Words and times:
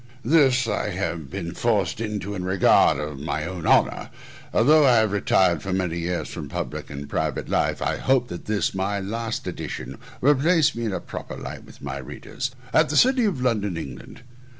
This 0.25 0.67
I 0.67 0.89
have 0.89 1.29
been 1.29 1.53
forced 1.53 2.01
into 2.01 2.33
in 2.33 2.43
regard 2.43 2.97
of 2.99 3.19
my 3.19 3.45
own 3.45 3.67
honour, 3.67 4.09
although 4.51 4.83
I 4.83 4.95
have 4.95 5.11
retired 5.11 5.61
for 5.61 5.71
many 5.73 5.99
years 5.99 6.27
from 6.27 6.49
public 6.49 6.89
and 6.89 7.07
private 7.07 7.47
life; 7.47 7.81
and 7.81 7.89
I 7.91 7.97
hope 7.97 8.27
that 8.29 8.45
this, 8.45 8.73
my 8.73 8.99
last 8.99 9.45
edition, 9.45 9.99
will 10.19 10.33
place 10.33 10.73
me 10.73 10.85
in 10.85 10.91
a 10.93 10.99
proper 10.99 11.35
light 11.37 11.65
with 11.65 11.83
my 11.83 11.99
readers. 11.99 12.49
AT 12.73 12.89
THE 12.89 12.97
CITY 12.97 13.25
OF 13.25 13.41
LONDON, 13.41 13.77
ENGLAND. 13.77 14.21